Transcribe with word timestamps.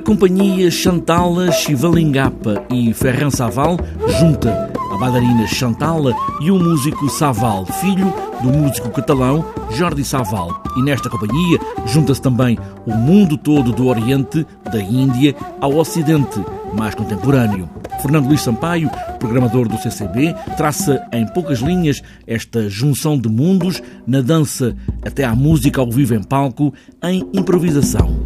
companhia 0.00 0.70
Chantala 0.70 1.52
Chivalingapa 1.52 2.64
e 2.70 2.94
Ferran 2.94 3.30
Saval 3.30 3.76
junta 4.18 4.72
a 4.90 4.96
bailarina 4.96 5.46
Chantala 5.46 6.14
e 6.40 6.50
o 6.50 6.58
músico 6.58 7.08
Saval, 7.10 7.66
filho 7.66 8.12
do 8.42 8.48
músico 8.48 8.90
catalão 8.90 9.44
Jordi 9.70 10.04
Saval. 10.04 10.62
E 10.76 10.82
nesta 10.82 11.10
companhia 11.10 11.58
junta-se 11.86 12.22
também 12.22 12.58
o 12.86 12.94
mundo 12.94 13.36
todo 13.36 13.72
do 13.72 13.86
Oriente, 13.86 14.46
da 14.70 14.80
Índia, 14.80 15.34
ao 15.60 15.76
Ocidente, 15.76 16.40
mais 16.74 16.94
contemporâneo. 16.94 17.68
Fernando 18.00 18.26
Luís 18.26 18.40
Sampaio, 18.40 18.90
programador 19.18 19.68
do 19.68 19.78
CCB, 19.78 20.34
traça 20.56 21.06
em 21.12 21.26
poucas 21.26 21.60
linhas 21.60 22.02
esta 22.26 22.68
junção 22.68 23.18
de 23.18 23.28
mundos 23.28 23.82
na 24.06 24.20
dança 24.20 24.74
até 25.04 25.24
à 25.24 25.34
música 25.36 25.80
ao 25.80 25.90
vivo 25.90 26.14
em 26.14 26.22
palco, 26.22 26.72
em 27.02 27.28
improvisação. 27.32 28.21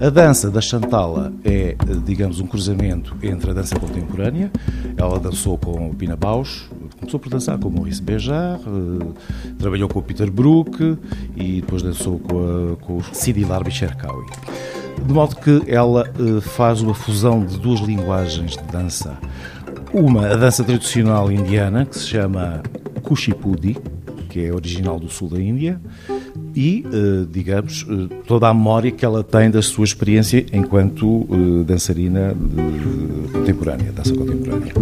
A 0.00 0.10
dança 0.10 0.48
da 0.48 0.60
Chantala 0.60 1.32
é, 1.44 1.74
digamos, 2.04 2.38
um 2.38 2.46
cruzamento 2.46 3.16
entre 3.20 3.50
a 3.50 3.52
dança 3.54 3.76
contemporânea. 3.76 4.48
Ela 4.96 5.18
dançou 5.18 5.58
com 5.58 5.90
o 5.90 5.94
Pina 5.94 6.14
Bausch, 6.14 6.68
começou 7.00 7.18
por 7.18 7.28
dançar 7.28 7.58
com 7.58 7.68
o 7.68 7.72
Maurice 7.72 8.00
Bejar, 8.00 8.60
eh, 8.60 9.06
trabalhou 9.58 9.88
com 9.88 9.98
o 9.98 10.02
Peter 10.02 10.30
Brook 10.30 10.96
e 11.36 11.60
depois 11.60 11.82
dançou 11.82 12.20
com, 12.20 12.38
a, 12.38 12.76
com 12.76 12.98
o 12.98 13.02
Sidi 13.12 13.44
Larbi 13.44 13.72
Cherkawi. 13.72 14.24
De 15.04 15.12
modo 15.12 15.34
que 15.34 15.64
ela 15.66 16.08
eh, 16.08 16.40
faz 16.42 16.80
uma 16.80 16.94
fusão 16.94 17.44
de 17.44 17.58
duas 17.58 17.80
linguagens 17.80 18.52
de 18.52 18.62
dança. 18.70 19.18
Uma, 19.92 20.28
a 20.28 20.36
dança 20.36 20.62
tradicional 20.62 21.32
indiana, 21.32 21.84
que 21.84 21.98
se 21.98 22.06
chama 22.06 22.62
Kuchipudi, 23.02 23.76
que 24.28 24.44
é 24.44 24.54
original 24.54 25.00
do 25.00 25.08
sul 25.08 25.28
da 25.28 25.40
Índia, 25.40 25.80
e, 26.54 26.84
eh, 26.92 27.26
digamos, 27.30 27.86
eh, 27.88 28.14
toda 28.26 28.48
a 28.48 28.54
memória 28.54 28.90
que 28.90 29.04
ela 29.04 29.22
tem 29.22 29.50
da 29.50 29.62
sua 29.62 29.84
experiência 29.84 30.44
enquanto 30.52 31.26
eh, 31.30 31.64
dançarina 31.64 32.34
contemporânea, 33.32 33.92
dança 33.92 34.14
contemporânea. 34.14 34.72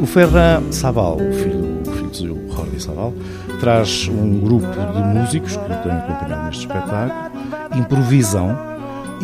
O 0.00 0.06
Ferran 0.06 0.70
Saval, 0.70 1.16
o 1.16 1.32
filho, 1.32 1.80
o 1.86 1.90
filho 1.90 2.10
de 2.10 2.18
Jordi 2.18 3.14
traz 3.60 4.08
um 4.08 4.40
grupo 4.40 4.66
de 4.66 5.18
músicos 5.18 5.56
que 5.56 5.72
o 5.72 5.82
têm 5.82 5.92
acompanhado 5.92 6.44
neste 6.46 6.66
espetáculo, 6.66 7.78
improvisam 7.78 8.73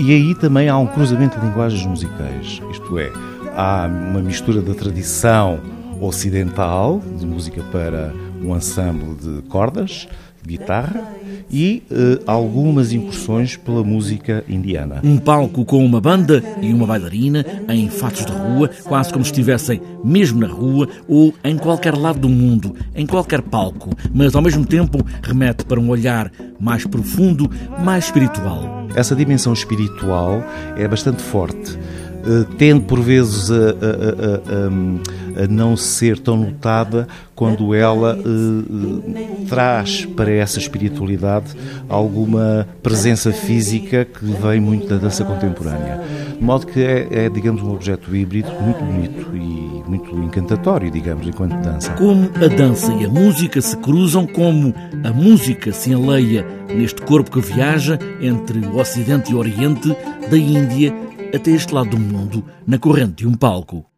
e 0.00 0.14
aí 0.14 0.34
também 0.34 0.66
há 0.66 0.78
um 0.78 0.86
cruzamento 0.86 1.38
de 1.38 1.44
linguagens 1.44 1.84
musicais, 1.84 2.60
isto 2.70 2.98
é, 2.98 3.12
há 3.54 3.86
uma 3.86 4.22
mistura 4.22 4.62
da 4.62 4.72
tradição 4.72 5.60
ocidental, 6.00 7.02
de 7.18 7.26
música 7.26 7.62
para 7.64 8.10
um 8.42 8.56
ensemble 8.56 9.14
de 9.14 9.42
cordas, 9.42 10.08
guitarra, 10.42 11.06
e 11.50 11.82
uh, 11.90 12.22
algumas 12.26 12.92
incursões 12.92 13.56
pela 13.56 13.84
música 13.84 14.42
indiana. 14.48 15.00
Um 15.04 15.18
palco 15.18 15.64
com 15.66 15.84
uma 15.84 16.00
banda 16.00 16.42
e 16.62 16.72
uma 16.72 16.86
bailarina 16.86 17.44
em 17.68 17.90
fatos 17.90 18.24
de 18.24 18.32
rua, 18.32 18.70
quase 18.84 19.12
como 19.12 19.24
se 19.24 19.32
estivessem 19.32 19.82
mesmo 20.02 20.40
na 20.40 20.46
rua 20.46 20.88
ou 21.06 21.34
em 21.44 21.58
qualquer 21.58 21.94
lado 21.94 22.20
do 22.20 22.28
mundo, 22.28 22.74
em 22.94 23.06
qualquer 23.06 23.42
palco, 23.42 23.90
mas 24.14 24.34
ao 24.34 24.40
mesmo 24.40 24.64
tempo 24.64 25.04
remete 25.22 25.64
para 25.64 25.78
um 25.78 25.90
olhar 25.90 26.30
mais 26.60 26.84
profundo, 26.84 27.50
mais 27.82 28.04
espiritual. 28.04 28.86
Essa 28.94 29.16
dimensão 29.16 29.52
espiritual 29.52 30.42
é 30.76 30.86
bastante 30.86 31.22
forte 31.22 31.78
eh, 32.22 32.44
tende 32.58 32.84
por 32.84 33.00
vezes 33.00 33.50
a, 33.50 33.54
a, 33.54 35.40
a, 35.40 35.44
a, 35.44 35.46
não 35.48 35.74
ser 35.74 36.18
tão 36.18 36.36
notada 36.36 37.08
quando 37.34 37.74
ela 37.74 38.14
uh, 38.14 39.46
traz 39.48 40.04
para 40.04 40.30
essa 40.30 40.58
espiritualidade 40.58 41.56
alguma 41.88 42.68
presença 42.82 43.32
física 43.32 44.04
que 44.04 44.26
vem 44.26 44.60
muito 44.60 44.86
da 44.86 44.96
dança 44.98 45.24
contemporânea. 45.24 46.02
De 46.36 46.44
modo 46.44 46.66
que 46.66 46.82
é, 46.82 47.08
é, 47.10 47.28
digamos, 47.30 47.62
um 47.62 47.72
objeto 47.72 48.14
híbrido 48.14 48.50
muito 48.60 48.84
bonito 48.84 49.34
e 49.34 49.59
muito 49.90 50.16
encantatório, 50.16 50.90
digamos, 50.90 51.26
enquanto 51.26 51.60
dança. 51.62 51.92
Como 51.94 52.30
a 52.36 52.46
dança 52.46 52.94
e 52.94 53.04
a 53.04 53.08
música 53.08 53.60
se 53.60 53.76
cruzam, 53.76 54.24
como 54.24 54.72
a 55.04 55.12
música 55.12 55.72
se 55.72 55.90
enleia 55.90 56.46
neste 56.68 57.02
corpo 57.02 57.30
que 57.30 57.40
viaja 57.40 57.98
entre 58.20 58.60
o 58.60 58.78
Ocidente 58.78 59.32
e 59.32 59.34
o 59.34 59.38
Oriente, 59.38 59.94
da 60.30 60.38
Índia 60.38 60.94
até 61.34 61.50
este 61.50 61.74
lado 61.74 61.90
do 61.90 61.98
mundo, 61.98 62.44
na 62.66 62.78
corrente 62.78 63.16
de 63.16 63.26
um 63.26 63.34
palco. 63.34 63.89